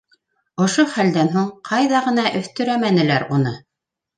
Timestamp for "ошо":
0.63-0.85